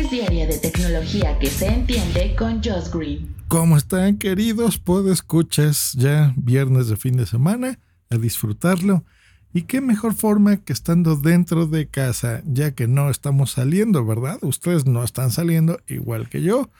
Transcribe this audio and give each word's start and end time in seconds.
Dosis 0.00 0.10
diaria 0.10 0.46
de 0.46 0.58
tecnología 0.58 1.38
que 1.38 1.48
se 1.48 1.66
entiende 1.66 2.34
con 2.34 2.62
Josh 2.62 2.90
Green. 2.90 3.34
¿Cómo 3.48 3.76
están, 3.76 4.16
queridos? 4.16 4.80
escuchas 5.10 5.92
ya 5.92 6.32
viernes 6.36 6.88
de 6.88 6.96
fin 6.96 7.18
de 7.18 7.26
semana 7.26 7.78
a 8.08 8.16
disfrutarlo. 8.16 9.04
Y 9.52 9.62
qué 9.62 9.82
mejor 9.82 10.14
forma 10.14 10.56
que 10.56 10.72
estando 10.72 11.16
dentro 11.16 11.66
de 11.66 11.86
casa, 11.86 12.42
ya 12.46 12.70
que 12.70 12.88
no 12.88 13.10
estamos 13.10 13.52
saliendo, 13.52 14.06
¿verdad? 14.06 14.38
Ustedes 14.42 14.86
no 14.86 15.04
están 15.04 15.32
saliendo 15.32 15.80
igual 15.86 16.30
que 16.30 16.40
yo. 16.40 16.70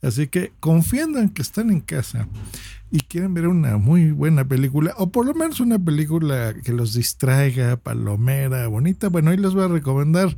Así 0.00 0.28
que 0.28 0.52
confiando 0.60 1.18
en 1.18 1.28
que 1.28 1.42
están 1.42 1.70
en 1.70 1.80
casa 1.80 2.28
y 2.90 3.00
quieren 3.00 3.34
ver 3.34 3.46
una 3.46 3.76
muy 3.76 4.10
buena 4.10 4.46
película, 4.46 4.94
o 4.96 5.10
por 5.10 5.26
lo 5.26 5.34
menos 5.34 5.60
una 5.60 5.78
película 5.78 6.54
que 6.64 6.72
los 6.72 6.94
distraiga, 6.94 7.76
palomera, 7.76 8.66
bonita, 8.68 9.08
bueno, 9.10 9.32
ahí 9.32 9.36
les 9.36 9.52
voy 9.52 9.64
a 9.64 9.68
recomendar 9.68 10.34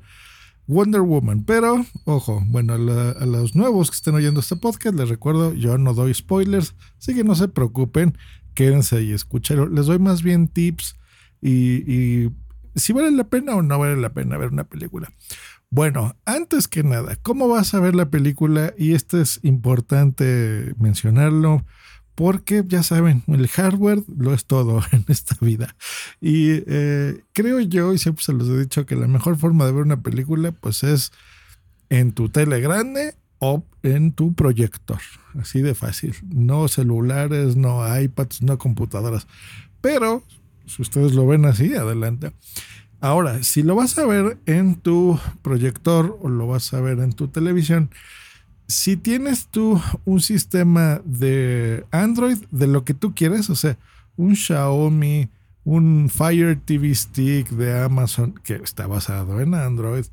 Wonder 0.67 1.03
Woman. 1.03 1.45
Pero, 1.45 1.85
ojo, 2.05 2.43
bueno, 2.47 2.75
a, 2.75 3.27
los 3.27 3.55
nuevos 3.55 3.91
que 3.91 3.97
estén 3.97 4.15
oyendo 4.15 4.41
este 4.41 4.57
podcast, 4.57 4.97
les 4.97 5.09
recuerdo, 5.09 5.55
yo 5.55 5.79
no 5.79 5.95
doy 5.95 6.15
spoilers, 6.15 6.75
así 6.99 7.15
que 7.15 7.25
no 7.25 7.35
se 7.35 7.49
preocupen, 7.49 8.17
quédense 8.55 9.03
y 9.03 9.13
escúchenlo. 9.13 9.69
Les 9.69 9.87
doy 9.87 9.99
más 9.99 10.23
bien 10.23 10.49
tips 10.49 10.97
y, 11.41 12.31
si 12.75 12.93
vale 12.93 13.11
la 13.11 13.25
pena 13.25 13.55
o 13.55 13.63
no 13.63 13.79
vale 13.79 13.97
la 13.97 14.15
pena 14.15 14.39
ver 14.39 14.53
una 14.53 14.65
película. 14.65 15.13
Bueno, 15.69 16.17
antes 16.25 16.69
que 16.69 16.83
nada, 16.83 17.17
¿cómo 17.17 17.49
vas 17.49 17.75
a 17.75 17.81
ver 17.81 17.95
la 17.95 18.11
película? 18.11 18.75
Y 18.79 18.93
esto 18.93 19.21
es 19.21 19.41
importante 19.43 20.75
mencionarlo 20.79 21.65
porque 22.15 22.63
ya 22.67 22.83
saben, 22.83 23.23
el 23.27 23.49
hardware 23.49 24.03
lo 24.17 24.35
es 24.35 24.45
todo 24.45 24.83
en 24.93 25.05
esta 25.09 25.37
vida. 25.41 25.75
Y 26.21 26.63
eh, 26.67 27.23
creo 27.33 27.61
yo, 27.61 27.93
y 27.93 27.99
siempre 27.99 28.25
se 28.25 28.33
los 28.33 28.49
he 28.49 28.59
dicho, 28.59 28.87
que 28.87 28.97
la 28.97 29.07
mejor 29.07 29.39
forma 29.39 29.67
de 29.67 29.73
ver 29.73 29.83
una 29.83 30.03
película 30.03 30.53
pues 30.53 30.83
es 30.83 31.13
en 31.89 32.13
tu 32.13 32.29
tele 32.29 32.61
grande 32.61 33.15
o 33.39 33.65
en 33.83 34.13
tu 34.13 34.35
proyector. 34.35 35.01
Así 35.39 35.63
de 35.63 35.75
fácil. 35.75 36.15
No 36.31 36.69
celulares, 36.69 37.57
no 37.57 37.83
iPads, 37.99 38.43
no 38.43 38.59
computadoras. 38.59 39.27
Pero, 39.81 40.23
si 40.67 40.83
ustedes 40.83 41.13
lo 41.13 41.27
ven 41.27 41.45
así, 41.45 41.75
adelante. 41.75 42.33
Ahora, 43.01 43.43
si 43.43 43.65
lo 43.65 43.75
vas 43.75 43.99
a 43.99 44.07
ver 44.07 44.39
en 44.47 44.77
tu 44.77 45.19
proyector 45.43 46.19
o 46.23 46.29
lo 46.29 46.47
vas 46.47 46.73
a 46.73 46.81
ver 46.81 47.01
en 47.01 47.13
tu 47.13 47.27
televisión, 47.29 47.91
si 48.67 48.97
tienes 48.97 49.47
tú 49.49 49.81
un 50.05 50.21
sistema 50.21 51.01
de 51.05 51.85
Android 51.91 52.39
de 52.51 52.67
lo 52.67 52.85
que 52.85 52.95
tú 52.95 53.15
quieres, 53.15 53.51
o 53.51 53.55
sea, 53.55 53.79
un 54.17 54.37
Xiaomi, 54.37 55.29
un 55.65 56.09
Fire 56.11 56.59
TV 56.65 56.95
Stick 56.95 57.51
de 57.51 57.81
Amazon 57.81 58.35
que 58.43 58.55
está 58.57 58.87
basado 58.87 59.41
en 59.41 59.55
Android, 59.55 60.05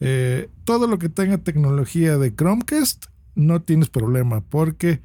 eh, 0.00 0.48
todo 0.64 0.86
lo 0.86 0.98
que 0.98 1.08
tenga 1.08 1.38
tecnología 1.38 2.18
de 2.18 2.34
Chromecast, 2.34 3.06
no 3.34 3.60
tienes 3.62 3.88
problema 3.88 4.40
porque 4.40 5.02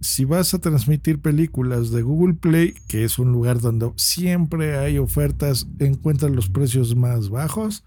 si 0.00 0.24
vas 0.24 0.52
a 0.54 0.58
transmitir 0.58 1.20
películas 1.20 1.90
de 1.90 2.02
Google 2.02 2.34
Play, 2.34 2.74
que 2.88 3.04
es 3.04 3.18
un 3.18 3.32
lugar 3.32 3.60
donde 3.60 3.90
siempre 3.96 4.76
hay 4.76 4.98
ofertas, 4.98 5.66
encuentras 5.78 6.30
los 6.30 6.48
precios 6.48 6.94
más 6.94 7.30
bajos 7.30 7.84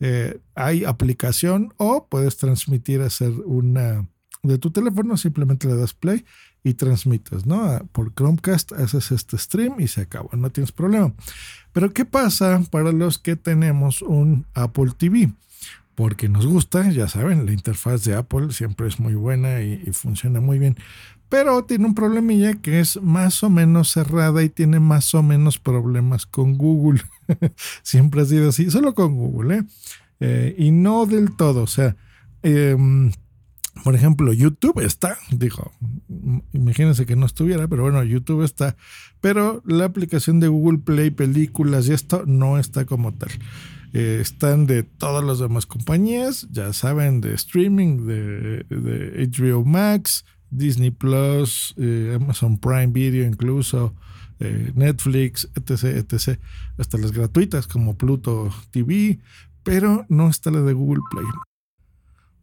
eh, 0.00 0.40
hay 0.54 0.84
aplicación 0.84 1.74
o 1.76 2.06
puedes 2.08 2.36
transmitir, 2.36 3.02
hacer 3.02 3.30
una 3.44 4.08
de 4.42 4.58
tu 4.58 4.70
teléfono, 4.70 5.16
simplemente 5.16 5.68
le 5.68 5.76
das 5.76 5.92
play 5.92 6.24
y 6.64 6.74
transmites, 6.74 7.46
¿no? 7.46 7.62
Ah, 7.62 7.84
por 7.92 8.14
Chromecast 8.14 8.72
haces 8.72 9.12
este 9.12 9.36
stream 9.36 9.78
y 9.78 9.88
se 9.88 10.02
acaba, 10.02 10.30
no 10.32 10.50
tienes 10.50 10.72
problema. 10.72 11.12
Pero 11.72 11.92
¿qué 11.92 12.04
pasa 12.04 12.62
para 12.70 12.92
los 12.92 13.18
que 13.18 13.36
tenemos 13.36 14.02
un 14.02 14.46
Apple 14.54 14.92
TV? 14.96 15.32
Porque 15.94 16.30
nos 16.30 16.46
gusta, 16.46 16.90
ya 16.90 17.08
saben, 17.08 17.44
la 17.44 17.52
interfaz 17.52 18.04
de 18.04 18.14
Apple 18.14 18.52
siempre 18.52 18.88
es 18.88 18.98
muy 18.98 19.14
buena 19.14 19.60
y, 19.60 19.82
y 19.86 19.92
funciona 19.92 20.40
muy 20.40 20.58
bien 20.58 20.76
pero 21.30 21.64
tiene 21.64 21.86
un 21.86 21.94
problemilla 21.94 22.54
que 22.54 22.80
es 22.80 23.00
más 23.00 23.42
o 23.44 23.48
menos 23.48 23.92
cerrada 23.92 24.42
y 24.42 24.48
tiene 24.48 24.80
más 24.80 25.14
o 25.14 25.22
menos 25.22 25.58
problemas 25.58 26.26
con 26.26 26.58
Google. 26.58 27.02
Siempre 27.82 28.22
ha 28.22 28.24
sido 28.24 28.50
así, 28.50 28.70
solo 28.70 28.94
con 28.94 29.14
Google, 29.14 29.58
¿eh? 29.58 29.62
¿eh? 30.20 30.54
y 30.58 30.70
no 30.70 31.06
del 31.06 31.36
todo, 31.36 31.62
o 31.62 31.66
sea, 31.66 31.96
em, 32.42 33.12
por 33.84 33.94
ejemplo, 33.94 34.32
YouTube 34.32 34.80
está, 34.84 35.16
dijo, 35.30 35.72
imagínense 36.52 37.06
que 37.06 37.16
no 37.16 37.26
estuviera, 37.26 37.68
pero 37.68 37.82
bueno, 37.82 38.02
YouTube 38.02 38.42
está, 38.42 38.76
pero 39.20 39.62
la 39.64 39.86
aplicación 39.86 40.40
de 40.40 40.48
Google 40.48 40.78
Play, 40.78 41.10
películas 41.10 41.88
y 41.88 41.92
esto 41.92 42.24
no 42.26 42.58
está 42.58 42.84
como 42.84 43.14
tal. 43.14 43.30
Eh, 43.92 44.18
están 44.20 44.66
de 44.66 44.84
todas 44.84 45.24
las 45.24 45.40
demás 45.40 45.66
compañías, 45.66 46.46
ya 46.50 46.72
saben, 46.72 47.20
de 47.20 47.34
streaming, 47.34 48.06
de, 48.06 49.28
HBO 49.28 49.64
Max, 49.64 50.24
Disney 50.50 50.90
Plus, 50.90 51.74
eh, 51.76 52.16
Amazon 52.20 52.58
Prime 52.58 52.88
Video 52.88 53.26
incluso, 53.26 53.94
eh, 54.40 54.72
Netflix, 54.74 55.48
etc., 55.54 55.84
etc., 55.96 56.40
hasta 56.78 56.98
las 56.98 57.12
gratuitas 57.12 57.66
como 57.66 57.96
Pluto 57.96 58.50
TV, 58.70 59.18
pero 59.62 60.06
no 60.08 60.28
está 60.28 60.50
la 60.50 60.62
de 60.62 60.72
Google 60.72 61.02
Play. 61.10 61.26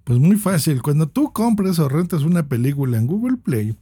Pues 0.03 0.19
muy 0.19 0.37
fácil, 0.37 0.81
cuando 0.81 1.09
tú 1.09 1.33
compres 1.33 1.79
o 1.79 1.89
rentas 1.89 2.21
una 2.21 2.47
película 2.47 2.97
en 2.97 3.07
Google 3.07 3.37
Play, 3.37 3.75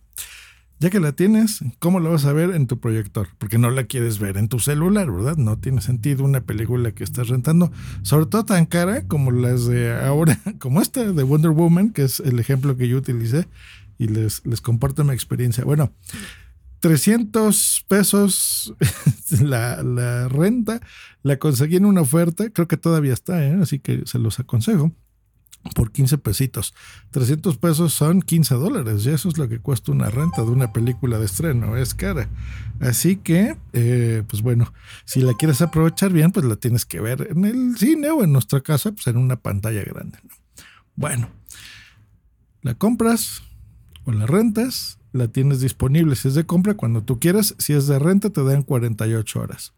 ya 0.80 0.90
que 0.90 1.00
la 1.00 1.14
tienes, 1.14 1.64
¿cómo 1.80 2.00
la 2.00 2.10
vas 2.10 2.26
a 2.26 2.34
ver 2.34 2.52
en 2.52 2.68
tu 2.68 2.80
proyector? 2.80 3.30
Porque 3.38 3.58
no 3.58 3.70
la 3.70 3.86
quieres 3.86 4.20
ver 4.20 4.38
en 4.38 4.50
tu 4.50 4.60
celular, 4.60 5.10
¿verdad? 5.12 5.38
No 5.38 5.58
tiene 5.58 5.82
sentido 5.82 6.26
una 6.26 6.42
película 6.42 6.92
que 6.92 7.04
estás 7.04 7.30
rentando, 7.30 7.72
sobre 8.02 8.26
todo 8.26 8.44
tan 8.44 8.66
cara 8.66 9.08
como 9.08 9.32
las 9.32 9.68
de 9.68 9.94
ahora, 9.94 10.40
como 10.60 10.82
esta 10.82 11.04
de 11.12 11.24
Wonder 11.24 11.52
Woman, 11.52 11.92
que 11.92 12.04
es 12.04 12.20
el 12.20 12.40
ejemplo 12.40 12.76
que 12.76 12.88
yo 12.88 12.98
utilicé, 12.98 13.48
y 13.98 14.08
les, 14.08 14.46
les 14.46 14.62
comparto 14.62 15.04
mi 15.04 15.14
experiencia. 15.14 15.64
Bueno, 15.64 15.94
300 16.86 17.84
pesos 17.88 18.76
la, 19.42 20.28
renta, 20.28 20.80
la 21.24 21.40
conseguí 21.40 21.78
en 21.78 21.86
una 21.86 22.02
oferta, 22.02 22.52
creo 22.52 22.68
que 22.68 22.78
todavía 22.78 23.12
está, 23.12 23.44
¿eh? 23.44 23.58
así 23.60 23.80
que 23.80 24.04
se 24.06 24.20
los 24.20 24.40
aconsejo, 24.40 24.92
por 25.74 25.92
15 25.92 26.20
pesitos. 26.20 26.76
300 27.10 27.58
pesos 27.58 27.92
son 27.92 28.22
15 28.22 28.54
dólares, 28.54 29.04
y 29.04 29.10
eso 29.10 29.30
es 29.30 29.40
lo 29.40 29.50
que 29.50 29.58
cuesta 29.58 29.94
una 29.94 30.12
renta 30.12 30.44
de 30.44 30.52
una 30.52 30.74
película 30.74 31.18
de 31.18 31.26
estreno, 31.26 31.76
es 31.76 31.96
cara. 31.96 32.30
Así 32.80 33.16
que, 33.16 33.58
eh, 33.74 34.22
pues 34.28 34.44
bueno, 34.44 34.72
si 35.06 35.22
la 35.22 35.34
quieres 35.34 35.64
aprovechar 35.64 36.14
bien, 36.14 36.32
pues 36.32 36.46
la 36.46 36.56
tienes 36.56 36.86
que 36.86 37.02
ver 37.02 37.30
en 37.32 37.46
el 37.46 37.76
cine 37.80 38.12
o 38.12 38.24
en 38.24 38.32
nuestra 38.32 38.62
casa, 38.62 38.92
pues 38.92 39.08
en 39.08 39.18
una 39.18 39.38
pantalla 39.38 39.84
grande. 39.84 40.20
Bueno, 40.96 41.32
la 42.62 42.76
compras, 42.76 43.42
o 44.06 44.12
la 44.12 44.26
rentas, 44.26 45.00
la 45.12 45.28
tienes 45.28 45.60
disponible. 45.60 46.16
Si 46.16 46.28
es 46.28 46.36
de 46.36 46.46
compra 46.46 46.76
cuando 46.76 47.04
tú 47.04 47.20
quieras, 47.20 47.56
si 47.58 47.74
es 47.74 47.88
de 47.88 48.00
renta 48.00 48.30
te 48.30 48.44
dan 48.44 48.64
48 48.64 49.40
horas. 49.40 49.74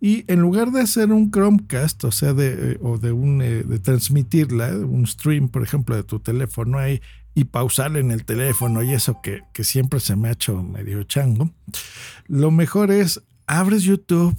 Y 0.00 0.24
en 0.30 0.40
lugar 0.40 0.70
de 0.72 0.80
hacer 0.80 1.12
un 1.12 1.30
Chromecast, 1.30 2.04
o 2.04 2.12
sea, 2.12 2.34
de, 2.34 2.72
eh, 2.72 2.78
o 2.82 2.98
de, 2.98 3.12
un, 3.12 3.40
eh, 3.40 3.62
de 3.62 3.78
transmitirla, 3.78 4.70
un 4.76 5.06
stream, 5.06 5.48
por 5.48 5.62
ejemplo, 5.62 5.96
de 5.96 6.02
tu 6.02 6.18
teléfono 6.18 6.78
ahí 6.78 7.00
y 7.34 7.44
pausarla 7.44 7.98
en 7.98 8.10
el 8.10 8.24
teléfono 8.24 8.82
y 8.82 8.92
eso 8.92 9.20
que, 9.22 9.42
que 9.52 9.64
siempre 9.64 10.00
se 10.00 10.16
me 10.16 10.28
ha 10.28 10.32
hecho 10.32 10.62
medio 10.62 11.02
chango, 11.04 11.50
lo 12.28 12.50
mejor 12.50 12.90
es 12.90 13.22
abres 13.46 13.82
YouTube, 13.82 14.36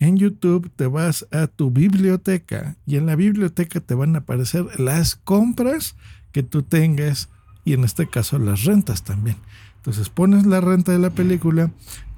en 0.00 0.16
YouTube 0.16 0.70
te 0.74 0.86
vas 0.86 1.26
a 1.30 1.46
tu 1.46 1.70
biblioteca 1.70 2.76
y 2.86 2.96
en 2.96 3.06
la 3.06 3.16
biblioteca 3.16 3.80
te 3.80 3.94
van 3.94 4.14
a 4.14 4.20
aparecer 4.20 4.80
las 4.80 5.16
compras 5.16 5.96
que 6.32 6.42
tú 6.42 6.62
tengas 6.62 7.28
y 7.64 7.72
en 7.72 7.84
este 7.84 8.06
caso 8.06 8.38
las 8.38 8.64
rentas 8.64 9.02
también. 9.04 9.36
Entonces 9.76 10.08
pones 10.08 10.46
la 10.46 10.60
renta 10.60 10.92
de 10.92 10.98
la 10.98 11.10
película, 11.10 11.70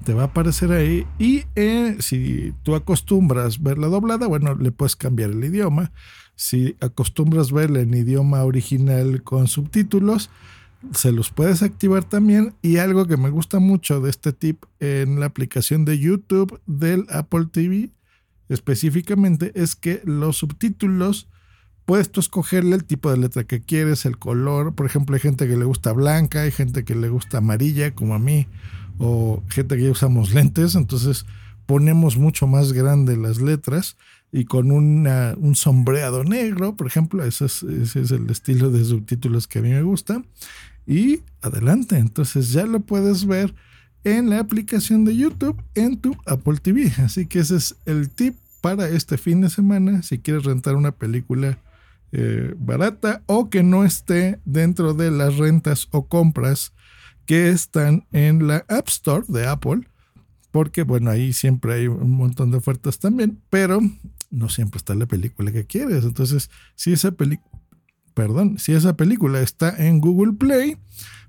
te 0.05 0.13
va 0.13 0.23
a 0.23 0.25
aparecer 0.27 0.71
ahí 0.71 1.05
y 1.19 1.43
eh, 1.55 1.97
si 1.99 2.53
tú 2.63 2.75
acostumbras 2.75 3.61
verla 3.61 3.87
doblada, 3.87 4.27
bueno, 4.27 4.55
le 4.55 4.71
puedes 4.71 4.95
cambiar 4.95 5.31
el 5.31 5.43
idioma. 5.43 5.91
Si 6.35 6.77
acostumbras 6.79 7.51
verla 7.51 7.81
en 7.81 7.93
idioma 7.93 8.43
original 8.43 9.23
con 9.23 9.47
subtítulos, 9.47 10.29
se 10.93 11.11
los 11.11 11.31
puedes 11.31 11.63
activar 11.63 12.03
también. 12.03 12.53
Y 12.61 12.77
algo 12.77 13.05
que 13.05 13.17
me 13.17 13.29
gusta 13.29 13.59
mucho 13.59 13.99
de 13.99 14.11
este 14.11 14.31
tip 14.33 14.63
en 14.79 15.19
la 15.19 15.25
aplicación 15.25 15.83
de 15.83 15.99
YouTube 15.99 16.61
del 16.67 17.05
Apple 17.09 17.47
TV 17.51 17.91
específicamente 18.49 19.51
es 19.55 19.75
que 19.75 20.01
los 20.05 20.37
subtítulos 20.37 21.27
puedes 21.87 22.11
tú 22.11 22.19
escogerle 22.19 22.75
el 22.75 22.83
tipo 22.83 23.09
de 23.09 23.17
letra 23.17 23.45
que 23.45 23.61
quieres, 23.61 24.05
el 24.05 24.17
color. 24.17 24.75
Por 24.75 24.85
ejemplo, 24.85 25.15
hay 25.15 25.21
gente 25.21 25.47
que 25.47 25.55
le 25.55 25.63
gusta 25.63 25.93
blanca, 25.93 26.41
hay 26.41 26.51
gente 26.51 26.83
que 26.83 26.95
le 26.95 27.07
gusta 27.07 27.37
amarilla, 27.37 27.95
como 27.95 28.13
a 28.13 28.19
mí, 28.19 28.45
o 28.99 29.41
gente 29.47 29.77
que 29.77 29.89
usamos 29.89 30.33
lentes, 30.33 30.75
entonces 30.75 31.25
ponemos 31.65 32.17
mucho 32.17 32.45
más 32.45 32.73
grande 32.73 33.15
las 33.15 33.39
letras 33.39 33.95
y 34.33 34.43
con 34.43 34.69
un 34.71 35.55
sombreado 35.55 36.25
negro, 36.25 36.75
por 36.75 36.87
ejemplo, 36.87 37.23
es, 37.23 37.41
ese 37.41 38.01
es 38.01 38.11
el 38.11 38.29
estilo 38.29 38.69
de 38.69 38.83
subtítulos 38.83 39.47
que 39.47 39.59
a 39.59 39.61
mí 39.61 39.69
me 39.69 39.81
gusta. 39.81 40.21
Y 40.85 41.21
adelante, 41.41 41.97
entonces 41.97 42.51
ya 42.51 42.65
lo 42.65 42.81
puedes 42.81 43.25
ver 43.25 43.55
en 44.03 44.29
la 44.29 44.39
aplicación 44.39 45.05
de 45.05 45.15
YouTube 45.15 45.61
en 45.73 46.01
tu 46.01 46.17
Apple 46.25 46.57
TV. 46.61 46.91
Así 46.97 47.27
que 47.27 47.39
ese 47.39 47.55
es 47.55 47.77
el 47.85 48.09
tip 48.09 48.35
para 48.59 48.89
este 48.89 49.17
fin 49.17 49.39
de 49.39 49.49
semana 49.49 50.01
si 50.01 50.17
quieres 50.17 50.43
rentar 50.43 50.75
una 50.75 50.91
película 50.91 51.57
eh, 52.11 52.53
barata 52.57 53.23
o 53.25 53.49
que 53.49 53.63
no 53.63 53.83
esté 53.83 54.39
dentro 54.45 54.93
de 54.93 55.11
las 55.11 55.37
rentas 55.37 55.87
o 55.91 56.07
compras 56.07 56.73
que 57.25 57.49
están 57.49 58.07
en 58.11 58.47
la 58.47 58.65
App 58.69 58.87
Store 58.87 59.25
de 59.27 59.47
Apple. 59.47 59.81
Porque 60.51 60.83
bueno, 60.83 61.11
ahí 61.11 61.33
siempre 61.33 61.73
hay 61.73 61.87
un 61.87 62.11
montón 62.11 62.51
de 62.51 62.57
ofertas 62.57 62.99
también, 62.99 63.41
pero 63.49 63.81
no 64.29 64.49
siempre 64.49 64.77
está 64.77 64.95
la 64.95 65.05
película 65.05 65.51
que 65.51 65.65
quieres. 65.65 66.03
Entonces, 66.03 66.49
si 66.75 66.93
esa 66.93 67.11
película, 67.11 67.51
perdón, 68.13 68.57
si 68.57 68.73
esa 68.73 68.95
película 68.95 69.41
está 69.41 69.75
en 69.85 69.99
Google 69.99 70.33
Play, 70.33 70.77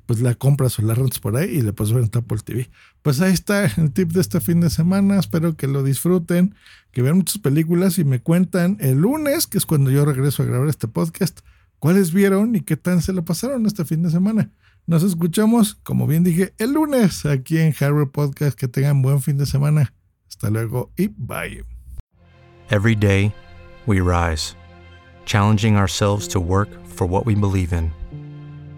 pues 0.08 0.20
la 0.20 0.34
compras 0.34 0.78
o 0.78 0.82
la 0.82 0.94
rentas 0.94 1.18
por 1.18 1.36
ahí 1.36 1.58
y 1.58 1.60
le 1.60 1.74
puedes 1.74 1.92
ver 1.92 2.02
en 2.02 2.10
Apple 2.14 2.38
TV. 2.42 2.70
Pues 3.02 3.20
ahí 3.20 3.34
está 3.34 3.66
el 3.76 3.92
tip 3.92 4.10
de 4.12 4.22
este 4.22 4.40
fin 4.40 4.58
de 4.58 4.70
semana. 4.70 5.18
Espero 5.18 5.54
que 5.54 5.66
lo 5.66 5.82
disfruten, 5.82 6.54
que 6.92 7.02
vean 7.02 7.18
muchas 7.18 7.36
películas 7.42 7.98
y 7.98 8.04
me 8.04 8.18
cuentan 8.18 8.78
el 8.80 9.02
lunes, 9.02 9.46
que 9.46 9.58
es 9.58 9.66
cuando 9.66 9.90
yo 9.90 10.06
regreso 10.06 10.42
a 10.42 10.46
grabar 10.46 10.66
este 10.70 10.88
podcast, 10.88 11.40
cuáles 11.78 12.14
vieron 12.14 12.56
y 12.56 12.62
qué 12.62 12.78
tal 12.78 13.02
se 13.02 13.12
lo 13.12 13.26
pasaron 13.26 13.66
este 13.66 13.84
fin 13.84 14.02
de 14.02 14.08
semana. 14.08 14.50
Nos 14.86 15.02
escuchamos, 15.02 15.74
como 15.74 16.06
bien 16.06 16.24
dije, 16.24 16.54
el 16.56 16.72
lunes 16.72 17.26
aquí 17.26 17.58
en 17.58 17.74
Harvard 17.78 18.08
Podcast. 18.08 18.58
Que 18.58 18.66
tengan 18.66 19.02
buen 19.02 19.20
fin 19.20 19.36
de 19.36 19.44
semana. 19.44 19.92
Hasta 20.26 20.48
luego 20.48 20.90
y 20.96 21.08
bye. 21.08 21.66
Every 22.70 22.96
day, 22.96 23.34
we 23.86 24.00
rise, 24.00 24.54
challenging 25.26 25.76
ourselves 25.76 26.26
to 26.28 26.40
work 26.40 26.70
for 26.86 27.06
what 27.06 27.26
we 27.26 27.34
believe 27.34 27.74
in. 27.74 27.97